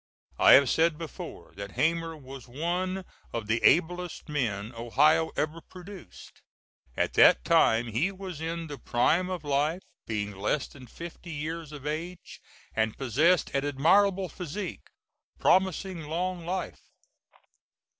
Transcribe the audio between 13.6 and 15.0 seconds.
admirable physique,